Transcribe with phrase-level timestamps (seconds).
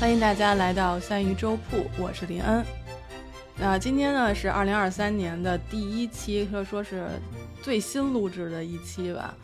[0.00, 2.64] 欢迎大家来到三鱼粥铺，我是林恩。
[3.58, 7.06] 那今天呢是二零二三年的第一期，可以说是
[7.60, 9.34] 最新录制的一期吧。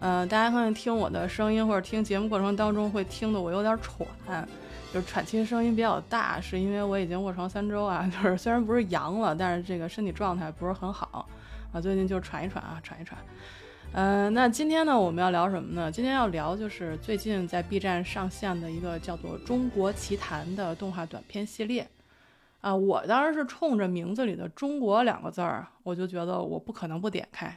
[0.00, 4.46] 呃，大家可能听我的声音或者听节目过程当中会听得我有点喘，
[4.92, 11.26] 就是喘气声音比较大，是因为我已经卧床三周啊， 就是虽然不是阳了，但是这个身体状态不是很好
[11.72, 13.18] 啊，最近就喘一喘啊，喘一喘。
[13.94, 15.92] 呃，那今天呢，我们要聊什么呢？
[15.92, 21.86] 今天要聊就是最近在 B 站上线的一个叫做《中国奇谭》的动画短片系列。
[22.62, 27.54] 啊，我当然是冲着名字里的“中国”两个字儿，我就觉得我不可能不点开，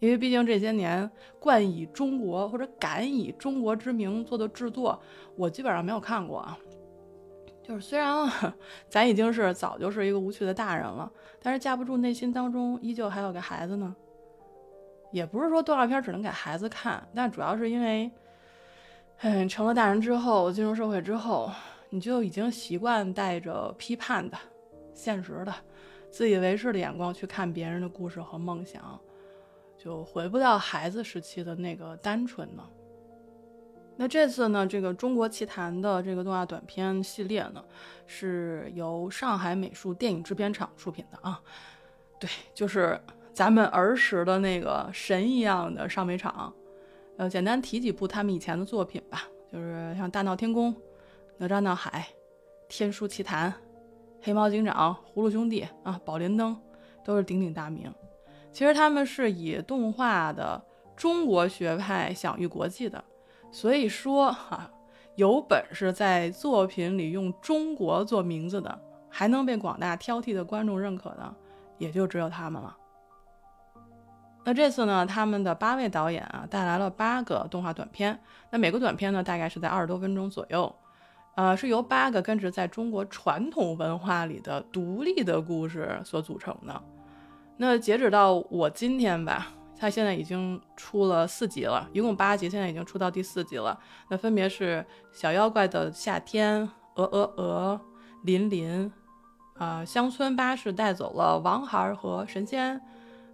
[0.00, 5.00] 因为毕竟这些年冠以中国或者敢以中国之名做的制作，
[5.36, 6.58] 我基本上没有看过啊。
[7.62, 8.28] 就是虽然
[8.88, 11.08] 咱已经是早就是一个无趣的大人了，
[11.40, 13.94] 但是架不住内心当中依旧还有个孩子呢。
[15.10, 18.10] 也不是说动画片只能给孩子看，但主要是因为，
[19.20, 21.50] 嗯，成了大人之后，进入社会之后，
[21.88, 24.36] 你就已经习惯带着批判的、
[24.92, 25.54] 现实的、
[26.10, 29.00] 自以为是的眼光去看别人的故事和梦想，
[29.76, 32.70] 就回不到孩子时期的那个单纯了。
[33.96, 37.64] 那这次呢，这个《中国奇谭》的这个动画短片系列呢，
[38.06, 41.40] 是由上海美术电影制片厂出品的啊，
[42.20, 43.00] 对，就是。
[43.38, 46.52] 咱们儿时的那个神一样的上美厂，
[47.18, 50.74] 呃，简单提几部他们以前的作品吧，就是像《大闹天宫》
[51.36, 51.90] 《哪吒闹海》
[52.68, 53.48] 《天书奇谭》
[54.20, 56.52] 《黑猫警长》《葫芦兄弟》啊，《宝莲灯》
[57.04, 57.88] 都是鼎鼎大名。
[58.50, 60.60] 其实他们是以动画的
[60.96, 63.04] 中国学派享誉国际的，
[63.52, 64.68] 所以说哈，
[65.14, 68.76] 有本事在作品里用中国做名字的，
[69.08, 71.32] 还能被广大挑剔的观众认可的，
[71.78, 72.76] 也就只有他们了。
[74.48, 78.18] 那这次呢，他们的八位导演啊，带来了八个动画短片。
[78.48, 80.74] 那每个短片呢，大概是在二十多分钟左右，
[81.34, 86.82] 呃，是由八个根植在中国传统文化里的独立的故事所组成的。
[87.58, 89.48] 那截止到我今天吧，
[89.78, 93.78] 它现在已经出了四集了，一共八集，现在已经出到第四集了。
[94.08, 94.82] 那分别是
[95.12, 97.78] 小妖怪的夏天、鹅鹅鹅、
[98.22, 98.90] 林林，
[99.58, 102.80] 啊，乡村巴士带走了王孩和神仙。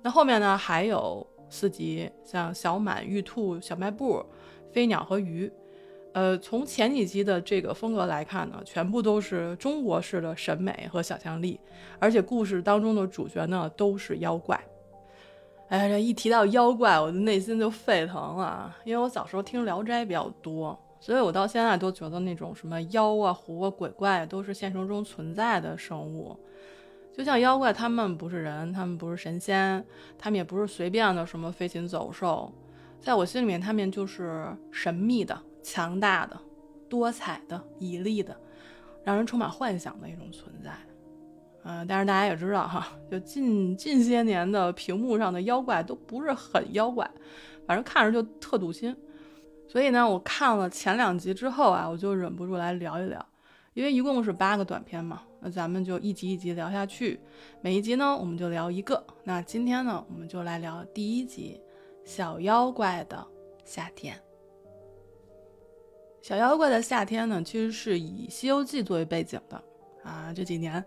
[0.05, 4.23] 那后面呢，还有四集，像小满、玉兔、小卖部、
[4.71, 5.51] 飞鸟和鱼。
[6.13, 11.59] 呃，从前几集的这个风格来看呢，全部都是中国式的审美和想象力，
[11.99, 14.63] 而且故事当中的主角呢都是妖怪。
[15.69, 26.39] 哎，这一提到妖怪，我的内心就沸腾了，因为我小时候听《聊斋》比较多，所以我到现在都觉得那种什么妖啊、狐啊、鬼怪都是现实中存在的生物。
[27.17, 29.85] 就像妖怪，他们不是人，他们不是神仙，
[30.19, 32.53] 他们也不是随便的什么飞禽走兽，
[33.01, 36.37] 在我心里面，他们就是神秘的、强大的、
[36.89, 38.37] 多彩的、绮丽的，
[39.05, 40.73] 让人充满幻想的一种存在。
[41.63, 47.09] 嗯，但是大家也知道哈，就近近些年的屏幕上的妖怪都不是很妖怪，
[47.65, 48.95] 反正看着就特堵心。
[49.69, 53.25] 所以呢，我看了前两集之后啊，我就忍不住来聊一聊。
[53.75, 57.19] 因为一共是八个短片嘛，那咱们就一集一集聊下去。
[57.61, 59.05] 每一集呢，我们就聊一个。
[59.25, 61.61] 那今天呢，我们就来聊第一集
[62.09, 63.27] 《小妖怪的
[63.65, 64.17] 夏天》。
[66.23, 69.61] 小妖怪的夏天呢，其实是以《西游记》作为背景的
[70.05, 70.33] 啊。
[70.33, 70.83] 这几年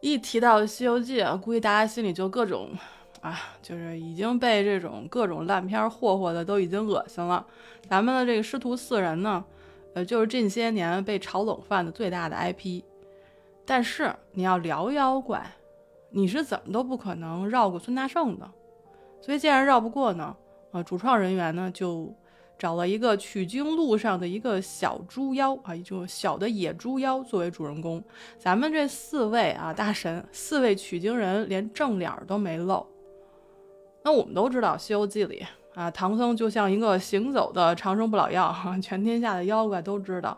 [0.00, 2.70] 一提到《西游记》啊，估计大家心里就各种
[3.22, 7.44] 啊，就是已经被这种各种烂片霍霍的都已经恶心了。
[7.88, 9.44] 咱们的这个师徒四人呢。
[9.94, 12.82] 呃，就是这些年被炒冷饭的最大的 IP，
[13.64, 15.44] 但是你要聊妖怪，
[16.10, 18.50] 你是怎么都不可能绕过孙大圣的。
[19.20, 20.36] 所以既然绕不过呢，
[20.72, 22.12] 呃，主创人员呢就
[22.58, 28.02] 找了一个取经路上的一个小猪妖啊，就小的野猪妖作为主人公。
[28.38, 32.86] 咱们这四位啊大神，四位取经人连正脸都没露。
[34.02, 35.44] 那我们都知道《西游记》里。
[35.74, 40.36] 啊，唐僧就像一个行走的长生不老药， 全天下的妖怪都知道。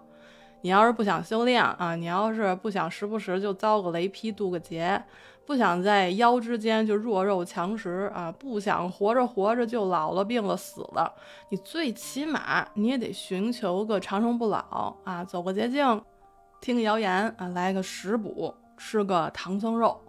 [0.62, 5.00] 你要是不想修炼啊，你要是不想时不时就遭个雷劈渡个劫，
[5.44, 11.12] 不想在妖之间就弱肉强食啊，不想活着活着就老了病了死了，
[11.50, 16.02] 你最起码你也得寻求个长生不老啊，走个捷径，
[16.60, 20.00] 听个谣言啊，来个食补，吃个唐僧肉。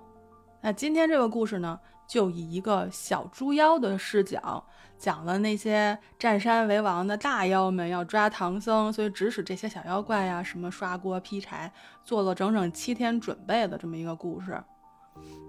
[0.62, 4.66] 那今天这个故事呢，就以一个小猪妖的视角。
[4.98, 11.72] 讲了那些占山为王的大妖们要抓唐僧，所以指使这些小妖怪呀，什么刷锅劈柴，
[12.04, 14.60] 做了整整七天准备的这么一个故事。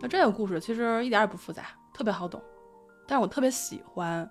[0.02, 1.62] 那这个故事其实一点也不复杂，
[1.94, 2.42] 特别好懂，
[3.06, 4.30] 但是我特别喜欢，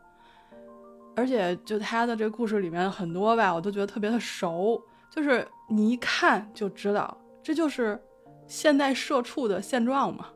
[1.16, 8.00] 而且就他的这个故事里面很多吧，我都觉得特别的熟，就是你一看就知道，这就是
[8.46, 10.28] 现代社畜的现状嘛。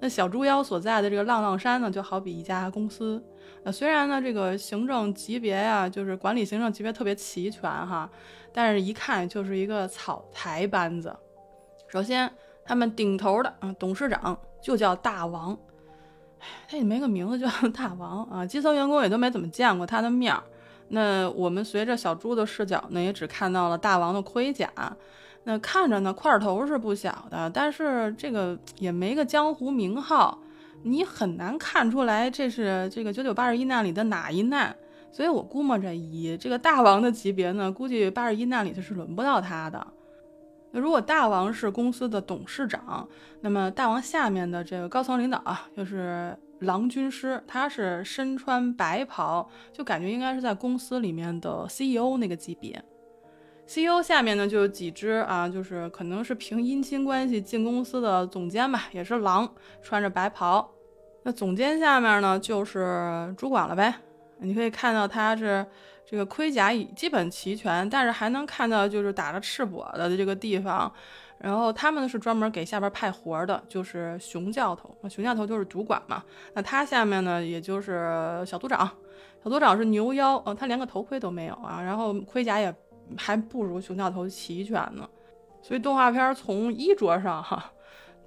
[0.00, 3.22] 那小猪妖所在的这个浪浪山呢，就好比一家公司。
[3.64, 8.08] 那虽然呢，这个行政级别呀，就是管理行政级别特别齐全哈，
[8.52, 11.14] 但是一看就是一个草台班子。
[11.88, 12.30] 首先，
[12.64, 15.58] 他们顶头的啊，董事长就叫大王，
[16.68, 20.42] 他也没个名字就叫大王啊，基层员工也都没怎么见过他的面儿。
[20.90, 24.70] 那我们随着小猪的视角呢，也只看到了大王的盔甲。
[25.48, 30.38] 那看着呢，块头是不小的，但是这个也没个江湖名号，
[30.82, 34.76] 你很难看出来这是这个九九八十一难里的哪一难。
[35.10, 39.86] 所以我估摸着以这个大王的级别呢，估计八十一难里头是轮不到他的。
[40.70, 43.08] 那如果大王是公司的董事长，
[43.40, 52.84] 那么大王下面的这个高层领导啊，就是郎军师，他是身穿白袍，就感觉应该是在公司里面的 CEO 那个级别。
[53.68, 59.46] CEO 下面呢就有几只啊，就是可能是凭姻亲关系进公司的总监吧，也是狼，
[59.82, 60.66] 穿着白袍。
[61.22, 63.94] 那总监下面呢就是主管了呗。
[64.38, 65.66] 你可以看到他是
[66.06, 70.90] 这个盔甲已基本齐全，但是还能看到就是打着赤膊的这个地方。
[71.36, 74.96] 然后他们呢是专门给下边派活的，就是熊教头。
[75.02, 76.24] 那熊教头就是主管嘛。
[76.54, 78.90] 那他下面呢也就是小组长，
[79.44, 82.74] 小组长是牛妖，呃，他连个头盔都没有啊，然后盔甲也。
[83.16, 85.08] 还不如熊教头齐全呢，
[85.62, 87.72] 所以动画片从衣着上哈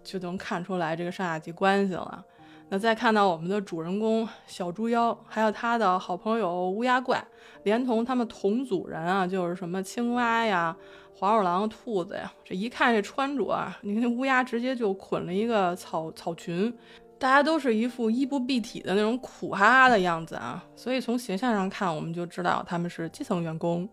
[0.04, 2.25] 就能看出来这个上下级关系了。
[2.69, 7.22] 那再看到我们的主人公小猪妖，还有他的好朋友乌鸦怪，
[7.63, 10.74] 连同他们同组人啊，就是什么青蛙呀、
[11.13, 16.74] 黄鼠狼、兔子呀，这一看这穿着啊，你看那乌鸦直接就捆了一个草草裙，
[17.19, 23.88] 大家都是一副衣不蔽体的那种苦哈哈的样子啊，所以从形象上看，我们就知道他们是基层员工。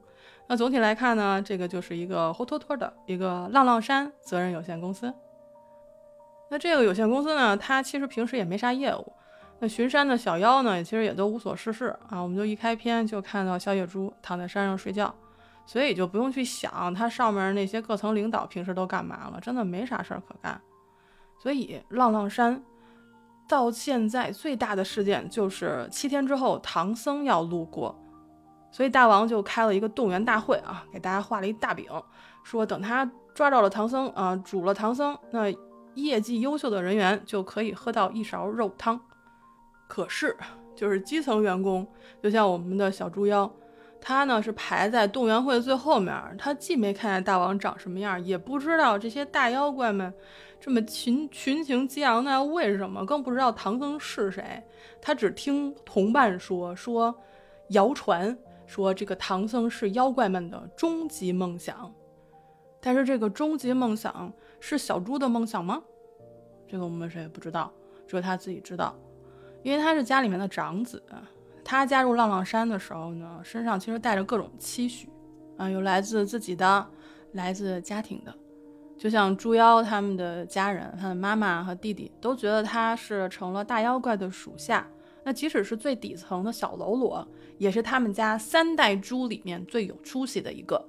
[0.50, 5.12] 那总体来看呢，这个就是一个活脱脱的一个浪浪山责任有限公司。
[6.50, 9.12] 那这个有限公司呢，它其实平时也没啥业务。
[9.58, 12.18] 那巡山的小妖呢，其实也都无所事事啊。
[12.20, 15.14] 我们就一开篇就看到小野猪躺在山上睡觉，
[15.66, 20.58] 所以就不用去想它上面那些各层领导平时都干嘛了，真的没啥事儿可干。
[21.38, 22.62] 所以浪浪山
[23.46, 27.94] 到现在最大的事件就是七天之后唐僧要路过。
[28.70, 31.86] 所以大王就开了一个动员大会啊，给大家画了一大饼，
[32.42, 35.52] 说等他抓到了唐僧啊，煮了唐僧，那
[35.94, 39.00] 业绩优秀的人员就可以喝到一勺肉汤。
[39.88, 40.36] 可是，
[40.76, 41.86] 就是基层员工，
[42.22, 43.50] 就像我们的小猪妖，
[44.00, 50.12] 他呢是排在动员会最后面，他既没看见大王长什么样，也不知道这些大妖怪们
[50.60, 54.62] 这么群群情激昂的为什么，更不知道唐僧是谁。
[55.00, 57.14] 他只听同伴说说
[57.70, 58.36] 谣传。
[58.68, 61.92] 说这个唐僧是妖怪们的终极梦想，
[62.80, 65.82] 但是这个终极梦想是小猪的梦想吗？
[66.68, 67.72] 这个我们谁也不知道，
[68.06, 68.94] 只有他自己知道，
[69.62, 71.02] 因为他是家里面的长子。
[71.64, 75.08] 他加入浪浪山的时候呢，身上其实带着各种期许
[75.56, 76.86] 啊，有来自自己的，
[77.32, 78.34] 来自家庭的，
[78.96, 84.86] 就像猪妖他们的家人，他的妈妈和弟弟都觉得他是成了大妖怪的属下。
[85.24, 87.26] 那即使是最底层的小喽啰，
[87.58, 90.82] 也是他们家三代猪里面最有出息的一个。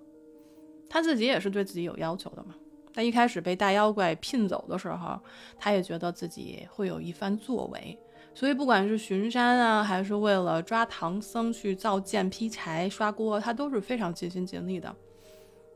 [0.88, 2.56] 他自己也是对自己有要求的嘛。
[2.94, 5.20] 他一开始被大妖怪聘走的时候，
[5.58, 7.98] 他也觉得自己会有一番作为。
[8.34, 14.96] 所以不管是巡山啊，还是为了抓唐僧去造剑、劈柴、刷锅，他都是非常尽心尽力的。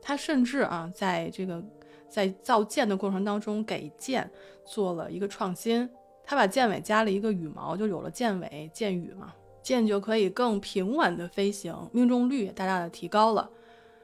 [0.00, 1.62] 他甚至啊，在这个
[2.08, 4.28] 在造剑的过程当中，给剑
[4.64, 5.88] 做了一个创新。
[6.24, 13.50] 他把箭尾加了一个羽毛，就有了箭尾箭羽嘛，箭就可以更平稳的飞行，命中率也大大的提高了。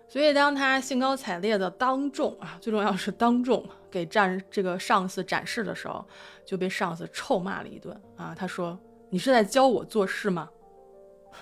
[0.09, 6.05] 所以当他兴高采烈的当众啊，最重要是当众给战这个上司展示的时候，
[6.45, 8.35] 就被上司臭骂了一顿啊。
[8.37, 8.77] 他说
[9.09, 10.51] ：“你是在教我做事吗？”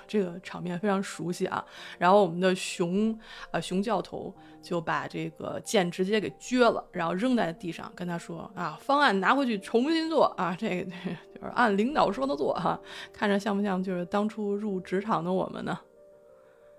[0.07, 1.65] 这个场面非常熟悉啊，
[1.99, 3.19] 然后我们的熊
[3.51, 10.25] 啊熊教头就把这个剑直接给撅了，然后扔在地上，跟他说啊，方案拿回去重新做。
[10.37, 10.91] 啊，这个
[11.35, 12.79] 就是按领导说的做哈，
[13.13, 15.79] 看着像不像就是当初入职场的我们呢？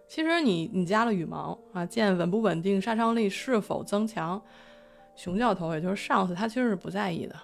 [0.07, 4.41] 其实你你加了羽毛啊，剑稳不稳定，杀伤力是否增强，
[5.15, 7.35] 熊教头也就是上司他其实是不在意的，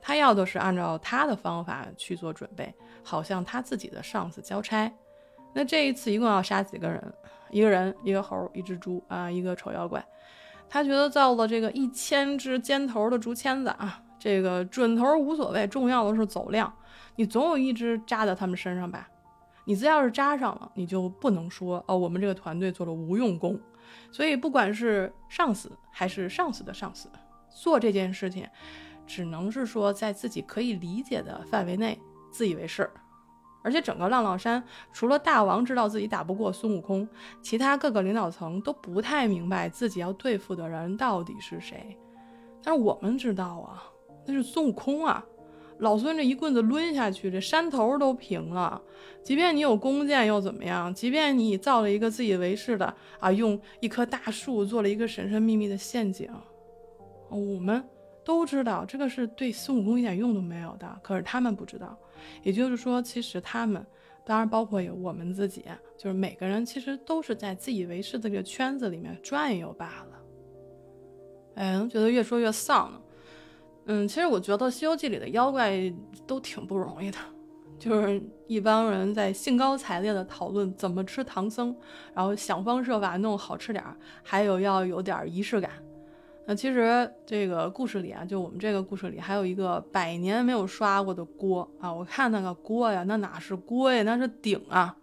[0.00, 4.92] 他要的是按照他的方法去做准备，好像他自己的上司交差。
[5.52, 7.14] 那这一次一共要杀几个人？
[7.50, 10.04] 一个人，一个猴，一只猪啊，一个丑妖怪。
[10.68, 16.72] 他觉得造了这个一千只尖头的竹签子啊，这个准头无所谓，重要的是走量。
[17.16, 19.08] 你总有一只扎在他们身上吧？
[19.64, 23.60] 你只要是扎上了，你就不能说哦，我们这个团队做了无用功。
[24.12, 27.10] 所以不管是上司还是上司的上司，
[27.50, 28.46] 做这件事情，
[29.10, 31.98] 只能是说在自己可以理解的范围内
[32.30, 32.88] 自以为是。
[33.62, 34.62] 而且整个浪浪山，
[34.92, 37.06] 除了大王知道自己打不过孙悟空，
[37.42, 41.98] 其他各个领导层都不太明白自己要对付的人到底是谁。
[42.62, 43.82] 但是我们知道啊，
[44.26, 45.24] 那是孙悟空啊！
[45.78, 48.80] 老孙这一棍子抡下去，这山头都平了。
[49.22, 50.94] 即便你有弓箭又怎么样？
[50.94, 56.30] 即便你造了一个自以为是的啊，用一棵大树做了一个神神秘秘的陷阱，
[57.28, 57.82] 我们
[58.24, 60.98] 都知道这个是对孙悟空一点用都没有的。
[61.02, 61.98] 可是他们不知道。
[62.42, 63.84] 也就是说，其实他们，
[64.24, 65.64] 当然包括有我们自己，
[65.96, 70.18] 就是每个人其实都是在自以为是的这个圈子里面转悠罢了。
[71.54, 73.00] 哎，觉得越说越丧呢。
[73.86, 75.72] 嗯，其实我觉得《西游记》里的妖怪
[76.26, 77.18] 都挺不容易的，
[77.78, 81.74] 就是一帮人在兴高采烈的讨论怎么吃唐僧，
[82.14, 85.70] 然后想方设法弄好吃点儿，还有要有点仪式感。
[86.50, 91.92] 那其实这个故事里啊，就我们这个故事里还有一个百年没有刷过的锅啊！
[91.94, 94.96] 我看那个锅呀，那哪是锅呀，那是鼎啊！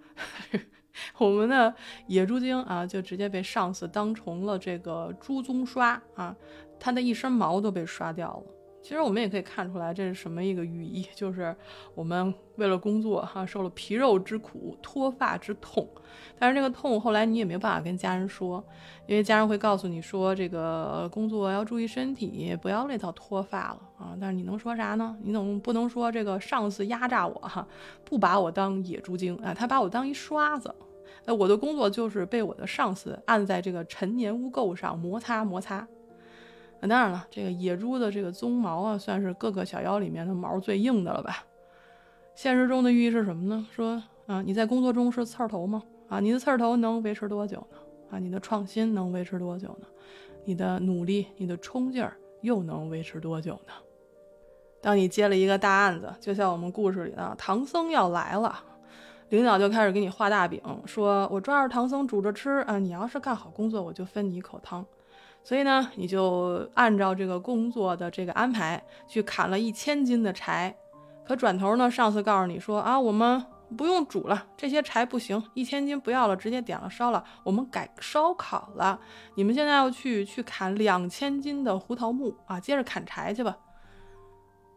[1.17, 1.73] 我们的
[2.07, 6.35] 野猪精啊，就直接被上司当成了这个猪鬃刷啊，
[6.77, 8.56] 他的一身毛都被刷掉了。
[8.87, 11.53] 其实我们也可以看出来，这是什么一个寓意，就是
[11.93, 15.85] 我们为了工作哈，受了皮肉之苦，脱发之痛。
[16.39, 18.63] 但是这个痛后来你也没办法跟家人说，
[19.05, 24.15] 因为家人会告诉你说，这个工作要注意身体，不要累到脱发了啊。
[24.21, 25.17] 但是你能说啥呢？
[25.21, 27.67] 你总不能说这个上司压榨我哈，
[28.05, 30.73] 不把我当野猪精啊，他把我当一刷子。
[31.25, 35.85] 哎，我的工作就是被我的上司按在这个陈年污垢上摩擦摩擦。
[36.79, 41.43] 那当然了，这个野猪的这个鬃毛啊，算是各个小妖里面的毛最硬的了吧？
[42.35, 43.65] 现实中的寓意是什么呢？
[43.71, 45.83] 说啊，你在工作中是刺儿头吗？
[46.07, 47.77] 啊，你的刺儿头能维持多久呢？
[48.11, 49.87] 啊，你的创新能维持多久呢？
[50.45, 53.73] 你的努力、你的冲劲儿又能维持多久呢？
[54.79, 58.63] 当你接了一个大案子，就像我们故事里的唐僧要来了，
[59.29, 64.85] 领导就开始给你画大饼，说我抓着唐僧煮着吃啊，你要是干好工作，我就分你一口汤。
[65.47, 70.75] 所以呢，你就按照这个工作的这个安排去砍了一千斤的柴，
[71.25, 73.41] 可转头呢，上司告诉你说啊，我们
[73.77, 78.99] 不用煮了，这些柴不行，一千斤不要了，直接点了烧了，我们改烧烤了。
[79.35, 83.57] 你们现在要去去砍两千斤的胡桃木啊，接着砍柴去吧。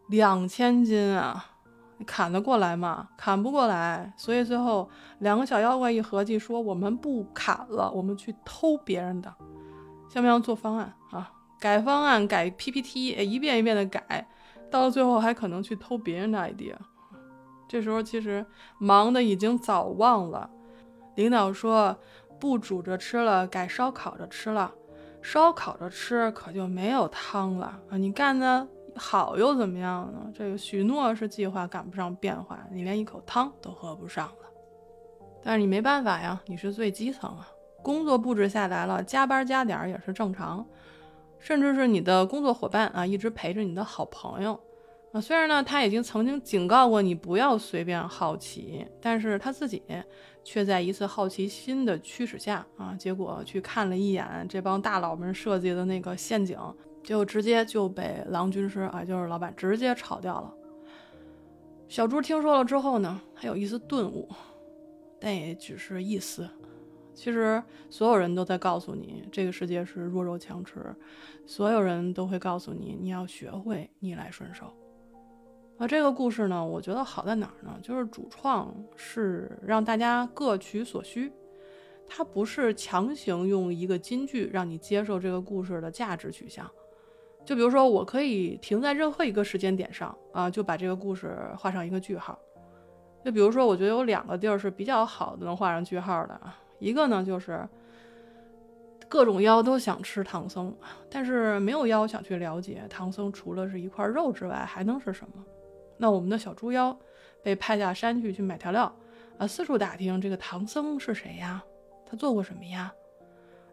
[0.07, 1.47] 两千斤啊，
[2.07, 3.09] 砍得过来吗？
[3.17, 4.13] 砍不过来。
[4.15, 9.35] 所以最后两个小妖怪一合计说，我们不砍了，我们去偷别人的。
[10.11, 11.31] 像不像做方案啊？
[11.57, 14.27] 改方案，改 PPT，一遍一遍的改，
[14.69, 16.75] 到了最后还可能去偷别人的 idea。
[17.69, 18.45] 这时候其实
[18.77, 20.49] 忙的已经早忘了。
[21.15, 21.97] 领导说
[22.41, 24.73] 不煮着吃了，改烧烤着吃了。
[25.21, 27.95] 烧烤着吃可就没有汤了啊！
[27.95, 30.29] 你干的好又怎么样呢？
[30.33, 34.51] 这个许诺是计划赶不上变化，你连一口汤都喝不上了。
[35.41, 37.47] 但是你没办法呀，你是最基层啊。
[37.81, 40.65] 工作布置下来了，加班加点也是正常，
[41.39, 44.59] 甚至是你的工作伙伴啊，一直陪着你的好朋友
[45.11, 45.19] 啊。
[45.19, 49.81] 虽然呢，他已经曾经警告过你不要随便好奇，但是他自己
[50.43, 56.57] 却在一次好奇心的驱使下啊，结果去看了一眼这帮大佬们设计的那个陷阱，
[57.03, 60.53] 就直接就被郎军师啊，就是老板直接炒掉了。
[61.87, 64.29] 小猪听说了之后呢，还有一丝顿悟，
[65.19, 66.49] 但也只是一丝。
[67.13, 70.95] 其实所有人都在告诉你，这个世界是弱肉强食，
[71.45, 74.73] 所有人都会告诉你，你要学会逆来顺受。
[75.77, 77.77] 而这个故事呢，我觉得好在哪儿呢？
[77.81, 81.31] 就是主创是让大家各取所需，
[82.07, 86.69] 他不是强行用一个金句让你接受这个故事的价值取向。
[87.43, 92.37] 就比如说，我可以停在任何一个时间点上啊，就把这个故事画上一个句号。
[93.25, 96.55] 就比如说，我觉得有两个地儿是比较好的，能画上句号的啊。
[96.81, 97.65] 一个呢，就是
[99.07, 100.75] 各种妖都想吃唐僧，
[101.09, 105.45] 但是没有妖想去了解唐僧除了是一块肉之外还能是什么。
[105.97, 106.97] 那我们的小猪妖
[107.43, 108.93] 被派下山去去买调料，
[109.37, 111.63] 啊，四处打听这个唐僧是谁呀？
[112.09, 112.91] 他做过什么呀？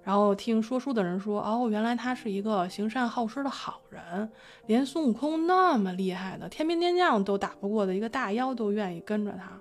[0.02, 4.30] 然后听说书的人说，哦，原来他是一个行善好施的好人，
[4.66, 9.58] 连孙悟空那么厉害的天兵天将都打不过的一个大妖都愿意跟着他。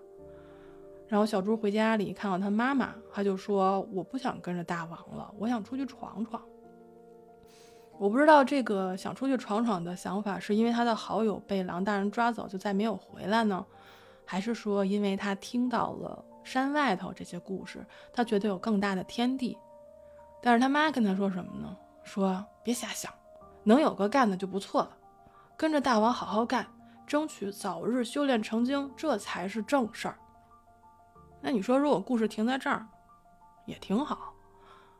[1.07, 6.41] 然后小猪回家里看到他妈妈，他就说：“我不想跟着大王了，我想出去闯闯。”
[7.97, 13.65] 我不知道这个想出去闯闯的想法是因为他的好友被狼大人抓走就再没有回来呢，
[14.23, 17.83] 还是说因为他听到了山外头这些故事，
[18.13, 19.57] 他觉得有更大的天地？
[20.43, 21.75] 但是他妈跟他说什么呢？
[22.03, 23.11] 说别瞎想，
[23.63, 24.91] 能有个干的就不错了，
[25.57, 26.67] 跟着大王好好干，
[27.07, 30.19] 争取早日修炼成精，这才是正事儿。
[31.47, 32.85] 那你说，如果故事停在这儿，
[33.65, 34.33] 也挺好，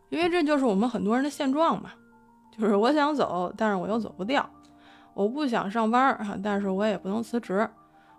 [0.08, 1.90] 因为这就是我们很多人的现状嘛。
[2.58, 4.42] 就是我想走，但是我又走不掉；
[5.14, 7.70] 我不想上班啊，但是我也不能辞职。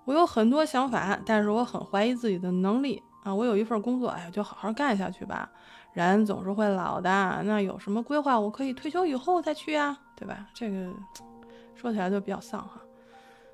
[0.04, 3.34] 我有很多想法，但是我很怀疑自己的能力啊。
[3.34, 5.50] 我有一份工作，哎，就好好干下去吧。
[5.94, 10.46] 人总是会老的，那有什么规划，我可以退休以后再去呀，对吧？
[10.52, 10.92] 这个
[11.74, 12.78] 说起来就比较丧哈。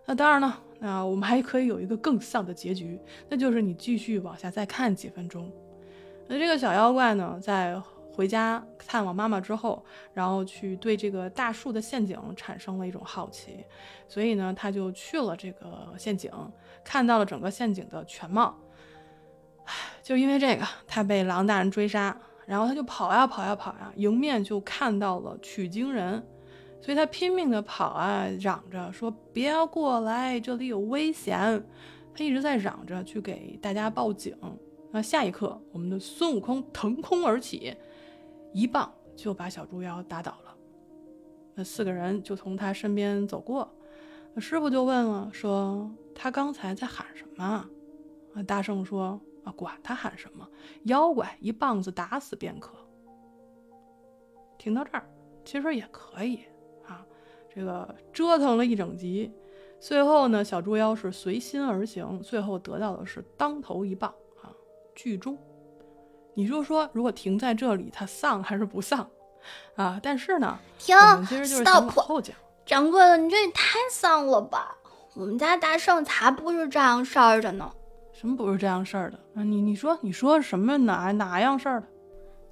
[0.06, 5.50] 那当然了，那我们还可以有一个更丧的结局，那就是你继续往下再看几分钟。
[6.26, 7.80] 那这个小妖怪呢，在
[8.12, 13.64] 回家探望妈妈之后，然后去对这个大树的陷阱产生了一种好奇，
[14.06, 16.30] 所以呢，他就去了这个陷阱，
[16.84, 18.56] 看到了整个陷阱的全貌。
[19.64, 26.22] 唉，就因为这个，他被狼大人追杀，然后他就跑呀跑呀跑呀，迎面就看到了取经人。
[26.84, 31.64] 所以他拼命的跑啊，嚷着说：“别过来，这里有危险！”
[32.14, 34.36] 他一直在嚷着去给大家报警。
[34.90, 37.74] 那下一刻，我们的孙悟空腾空而起，
[38.52, 40.54] 一棒就把小猪妖打倒了。
[41.54, 43.74] 那四个人就从他身边走过，
[44.36, 47.66] 师傅就问了，说：“他刚才在喊什么？”
[48.36, 50.46] 啊，大圣说：“啊，管他喊什么，
[50.82, 52.76] 妖怪一棒子打死便可。”
[54.58, 55.08] 听到这儿，
[55.46, 56.40] 其实也可以。
[57.54, 59.30] 这个折腾了一整集，
[59.78, 64.50] 最后呢，小猪妖是随心而行，最后得到的是当头一棒啊，
[64.94, 65.38] 剧终。
[66.34, 69.08] 你就说，如果停在这里，他丧还是不丧
[69.76, 70.00] 啊？
[70.02, 71.92] 但是呢，停，stop，
[72.66, 74.76] 掌柜的，你这也太丧了吧？
[75.14, 77.70] 我们家大圣才不是这样事儿的呢。
[78.12, 79.44] 什么不是这样事儿的啊？
[79.44, 81.86] 你你说你说什么哪哪样事儿的？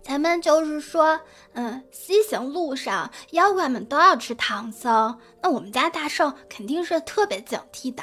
[0.02, 1.20] 咱们就是说，
[1.52, 8.02] 嗯，西行路上妖怪们都要吃唐僧，那我们家大圣肯定是特别警惕的，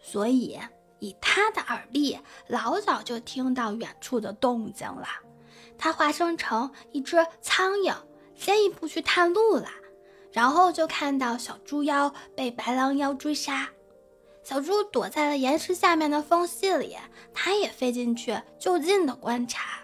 [0.00, 0.58] 所以
[0.98, 5.06] 以他的耳力，老早就听到远处的动静了。
[5.78, 7.94] 他化身成一只苍蝇，
[8.34, 9.68] 先一步去探路了，
[10.30, 13.68] 然后就看到小猪妖被白狼妖追杀，
[14.42, 16.96] 小猪躲在了岩石下面的缝隙里，
[17.32, 19.78] 他也飞进去就近的观察。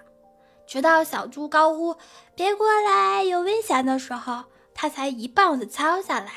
[0.74, 1.94] 直到小猪高呼
[2.34, 4.42] “别过来，有危险”的时候，
[4.74, 6.32] 他才一棒子敲下来。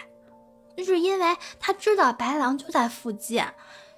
[0.76, 3.44] 那是因为他知道白狼就在附近，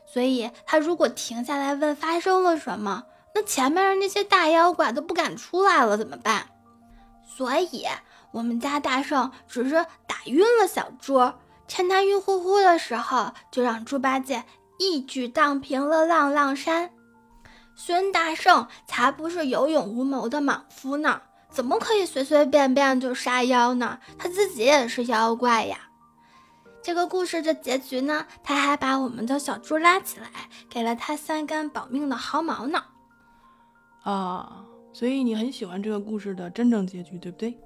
[0.06, 3.04] 所以他如果停下来问发生了什么，
[3.36, 6.48] 那前面的那些大妖怪都不敢出来了，怎么办？
[7.36, 7.86] 所以
[8.32, 11.34] 我们家大圣只是打晕了小猪，
[11.68, 14.46] 趁他晕乎乎的时候，就让猪八戒
[14.78, 16.92] 一举荡平了浪浪山。
[17.82, 24.02] 孙大圣才不是有勇无谋的莽夫呢，怎么可以随随便便就杀妖呢？
[24.18, 25.90] 他自己也是妖怪呀。
[26.84, 30.28] 这个故事的结局呢，他还把我们的小猪拉起来，
[30.70, 32.84] 给了他三根保命的毫毛呢。
[34.04, 37.58] 啊，所以你很喜欢这个故事的真正结局，对不对？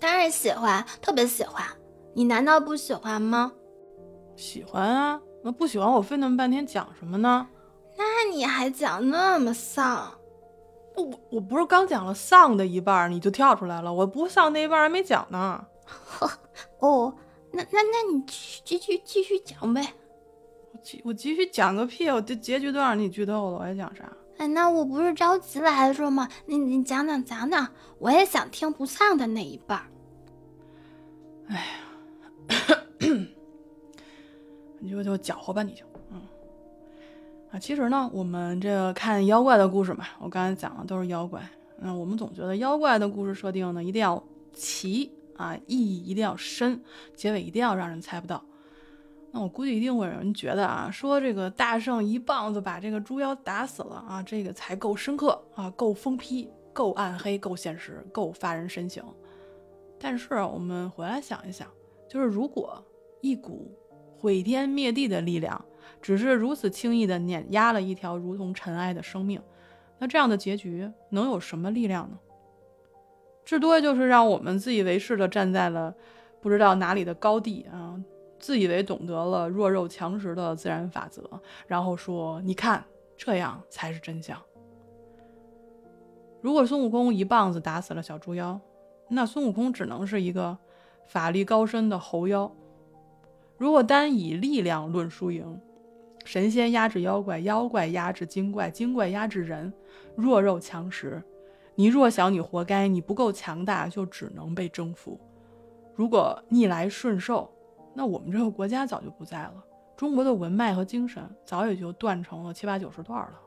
[0.00, 1.64] 当然喜欢，特别喜欢。
[2.16, 3.52] 你难道不喜欢吗？
[4.34, 7.46] 喜欢啊，那不喜欢我费那么半天讲什么呢？
[7.96, 10.12] 那你还讲那么丧？
[10.94, 13.92] 我我不是刚讲了丧的一半，你就跳出来了。
[13.92, 15.64] 我不丧那一半还没讲呢。
[15.84, 16.30] 呵，
[16.80, 17.14] 哦，
[17.50, 18.22] 那那那你
[18.64, 19.94] 继续继续讲呗。
[20.72, 22.08] 我继我继续讲个屁！
[22.10, 24.10] 我这结局都让你剧透了，我还讲啥？
[24.36, 26.28] 哎，那我不是着急来的吗？
[26.46, 29.82] 你你讲讲讲讲，我也想听不丧的那一半。
[31.48, 32.78] 哎呀，
[34.78, 35.84] 你就就搅和吧，你就。
[37.52, 41.42] 啊，其实呢，我们这个看妖怪的故事嘛，我刚才讲的都是妖怪。
[41.76, 44.22] 那我们总觉得妖怪的故事设定呢，一定要
[44.54, 46.80] 奇啊，意义一定要深，
[47.14, 48.42] 结尾一定要让人猜不到。
[49.32, 59.04] 那我估计一定会有人觉得啊，说这个大圣一棒子把这个猪妖打死了啊，这个才够深刻啊，够疯批，够暗黑，够现实，够发人深省。
[60.00, 61.68] 但是我们回来想一想，
[62.08, 62.82] 就是如果
[63.20, 63.70] 一股
[64.16, 65.62] 毁天灭地的力量。
[66.02, 69.40] 只是如此轻易地碾压了一条如同尘埃的生命，
[69.98, 72.18] 那这样的结局能有什么力量呢？
[73.44, 75.94] 至多就是让我们自以为是地站在了
[76.40, 77.98] 不知道哪里的高地啊，
[78.38, 81.22] 自以为懂得了弱肉强食的自然法则，
[81.66, 82.84] 然后说：“你看，
[83.16, 84.36] 这样才是真相。”
[86.40, 88.60] 如果孙悟空一棒子打死了小猪妖，
[89.08, 90.58] 那孙悟空只能是一个
[91.06, 92.52] 法力高深的猴妖。
[93.56, 95.60] 如果单以力量论输赢，
[96.24, 99.72] 神仙压制妖怪，妖怪压制精怪，精怪压制人，
[100.16, 101.22] 弱肉强食。
[101.74, 105.18] 你弱小，你活该，你不够强大，就只能被征服。
[105.94, 107.50] 如果逆来顺受，
[107.94, 109.54] 那我们这个国家早就不在了，
[109.96, 113.40] 中国的文脉和精神早也就断成了七八九十段了。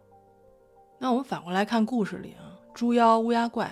[0.97, 3.71] 那我们反过来看故事里啊，猪妖乌鸦怪，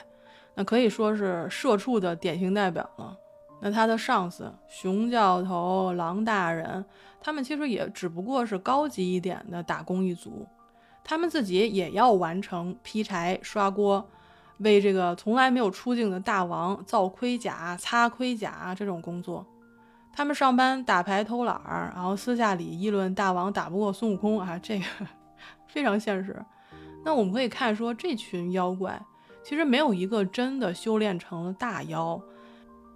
[0.55, 3.17] 那可以说是社畜的典型代表了。
[3.65, 6.83] 那他的上司熊教头、狼大人，
[7.21, 10.45] 他们其实也只不过是高级一点的打工一族，
[11.01, 14.05] 他们自己也要完成劈柴、刷锅，
[14.57, 19.47] 为这个从来没有出镜的大王造盔甲、擦盔甲这种工作。
[20.11, 24.85] 他们上班打牌偷懒儿，然后私下里议论大王打不过孙悟空啊，这个
[25.67, 26.35] 非常现实。
[27.05, 29.01] 那我们可以看说，这群妖怪
[29.41, 32.21] 其实没有一个真的修炼成了大妖。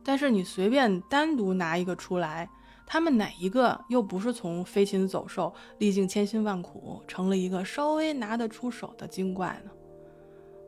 [0.08, 2.50] 但是你随便单独拿一个出来，
[2.86, 9.72] 他们哪一个又不是从飞禽走兽历尽千辛万苦，成了一个稍微拿得出手的精怪呢？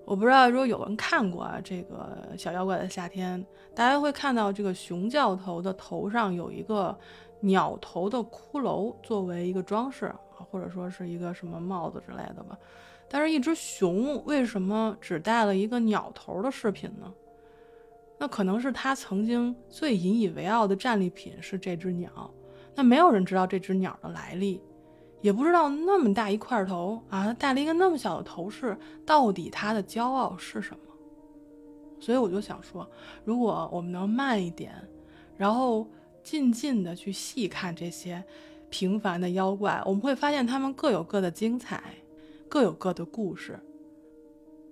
[0.06, 3.42] 我不知道，如果有人看过啊，这个小妖怪的夏天，
[3.74, 6.94] 大家会看到这个熊教头的头上有一个
[7.40, 10.14] 鸟头的骷髅作为一个装饰，
[10.52, 12.58] 或者说是一个什么帽子之类的吧。
[13.08, 17.10] 但是，一只熊为什么只戴了一个鸟头的饰品呢？
[18.20, 22.30] 那可能是他曾经最引以为傲的战利品是这只鸟，
[22.76, 24.62] 那没有人知道这只鸟的来历，
[25.22, 30.80] 也不知道那么大一块头啊，戴了一个那么小的头饰，到底他的骄傲是什么？
[32.02, 32.90] 所以我就想说，
[33.24, 34.74] 如果我们能慢一点，
[35.38, 35.88] 然后
[36.22, 38.22] 静静的去细看这些
[38.70, 41.82] 平凡的妖怪，我们会发现他们各有各的精彩，
[42.50, 43.58] 各有各的故事。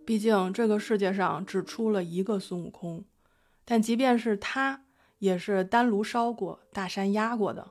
[0.05, 3.03] 毕竟这个世界上只出了一个孙悟空。
[3.69, 4.81] 但即便是他，
[5.19, 7.61] 也是丹炉烧过、大山压过的；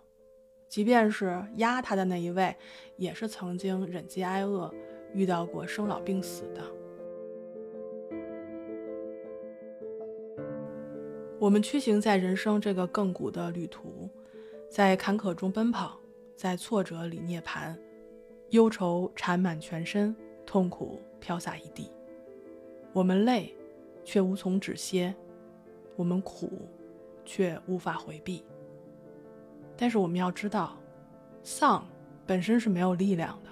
[0.68, 2.54] 即便是压他的那一位，
[2.98, 4.70] 也是曾经忍饥挨饿、
[5.14, 6.62] 遇到过生老病死的。
[11.38, 14.10] 我们驱行在人生这个亘古的旅途，
[14.70, 15.98] 在坎坷中奔跑，
[16.36, 17.74] 在挫折里涅槃，
[18.50, 21.90] 忧愁缠满全身，痛苦飘洒一地。
[22.92, 23.54] 我们累，
[24.04, 25.14] 却无从止歇。
[25.96, 26.68] 我们苦，
[27.24, 28.44] 却无法回避。
[29.76, 30.76] 但是我们要知道，
[31.42, 31.86] 丧
[32.26, 33.50] 本身是没有力量的，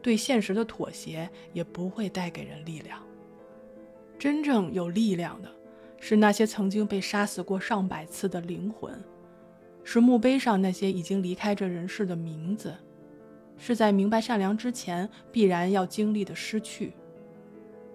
[0.00, 3.00] 对现实的妥协也不会带给人力量。
[4.18, 5.50] 真正有力量的，
[5.98, 8.92] 是那些曾经被杀死过上百次的灵魂，
[9.82, 12.74] 是墓碑上那些已经离开这人世的名字，
[13.56, 16.92] 是在明白善良之前必然要经历的失去，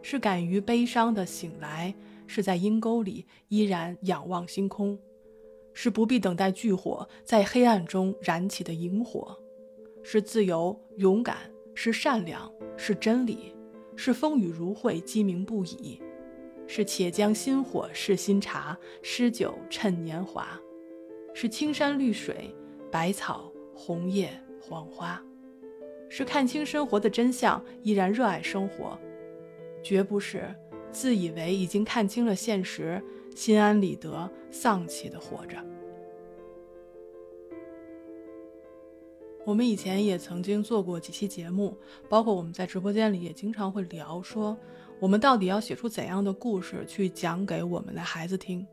[0.07, 1.95] 是敢于悲伤的醒来。
[2.27, 4.97] 是在阴沟里依然仰望星空，
[5.73, 9.37] 是不必等待炬火在黑暗中燃起的萤火，
[10.03, 11.37] 是自由勇敢，
[11.75, 13.53] 是善良，是真理，
[13.95, 16.01] 是风雨如晦鸡鸣不已，
[16.65, 20.59] 是且将新火试新茶，诗酒趁年华，
[21.33, 22.49] 是青山绿水，
[22.91, 25.23] 百草红叶黄花，
[26.09, 28.99] 是看清生活的真相，依然热爱生活，
[29.85, 30.53] 绝不是。
[30.91, 33.03] 自以为已经看清了现实，
[33.35, 35.57] 心安理得、丧气的活着。
[39.45, 44.57] 我们以前也曾经做过几期节目，包括我们在直播间里也经常会聊，说
[44.99, 48.65] 我们到底要写出怎样的故事去讲给我们的孩子听。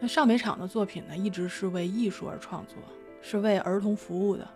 [0.00, 2.78] 那上美厂的作品呢，一直是为艺术而创作，
[3.20, 4.48] 是为儿童服务的。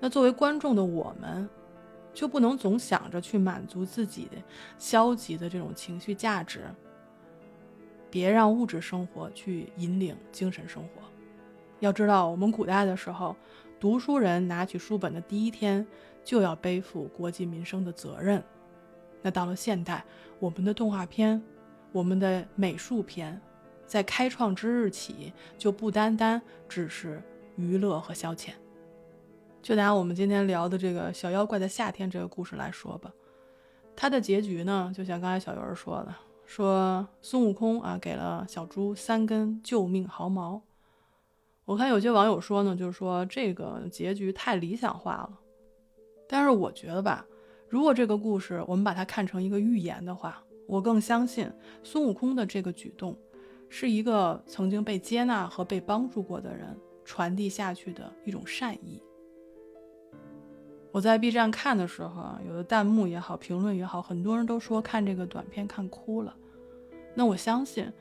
[0.00, 1.48] 那作为观众的我们。
[2.16, 4.38] 就不能总想着去满足自己的
[4.78, 6.64] 消极的这种情绪价值，
[8.10, 11.02] 别让物质生活去引领精神生活。
[11.80, 13.36] 要知道，我们古代的时候，
[13.78, 15.86] 读书人拿起书本的第一天
[16.24, 18.42] 就要背负国计民生的责任。
[19.20, 20.02] 那到了现代，
[20.38, 21.42] 我们的动画片，
[21.92, 23.38] 我们的美术片，
[23.86, 27.22] 在开创之日起就不单单只是
[27.56, 28.52] 娱乐和消遣。
[29.66, 33.12] 就拿我们今天聊的这个小妖怪的夏天这个故事来说吧，
[33.96, 40.62] 它的结局呢，就像刚才小鱼儿说的，说孙悟空啊给了小猪三根救命毫毛。
[41.64, 45.30] 我看有些网友说呢，就是说这个结局太理想化了。
[46.28, 47.26] 但是我觉得吧，
[47.68, 51.50] 如果这个故事我们把它看成一个寓言的话，我更相信
[51.82, 53.18] 孙悟空的这个举动，
[53.68, 56.68] 是一个曾经被接纳和被帮助过的人
[57.04, 59.02] 传递下去的一种善意。
[60.96, 66.34] 我在 B 站看的时候啊，有的弹幕也好，评论也好，很多人都说看这个短片看哭了。
[67.12, 67.92] 那我相信，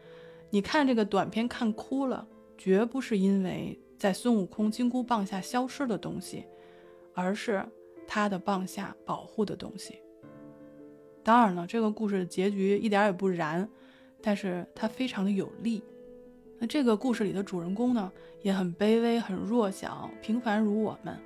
[0.49, 2.25] 你看这个短片看哭了，
[2.57, 6.45] 绝不是因为在孙悟空金箍棒下消失的东西，
[7.13, 7.65] 而是
[8.07, 9.99] 他的棒下保护的东西。
[11.21, 13.67] 当然了，这个故事的结局一点也不燃，
[14.21, 15.83] 但是它非常的有力。
[16.59, 18.09] 那这个故事里的主人公呢，
[18.41, 21.19] 也很卑微、很弱小、平凡如我们，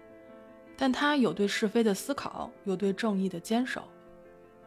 [0.81, 3.83] 但他有对是非的思考，有对正义的坚守，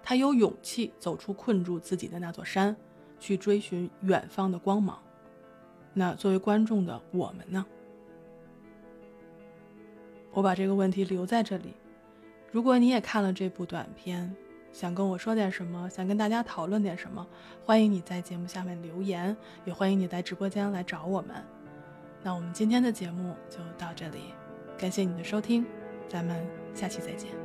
[0.03, 2.77] 他有勇气走出困住自己的那座山，
[3.19, 5.03] 去追寻远方的光芒。
[5.95, 7.65] 那作为观众的我们呢？
[10.33, 11.73] 我把这个问题留在这里。
[12.51, 14.37] 如果你也看了这部短片，
[14.71, 17.27] 想跟我说点什么，想跟大家讨论点什么，
[17.65, 21.43] 欢迎你在节目下面留言，也欢迎你在直播间来找我们。
[22.23, 24.35] 那我们今天的节目就到这里，
[24.77, 25.65] 感谢你的收听，
[26.09, 26.37] 咱们
[26.75, 27.42] 下期再见。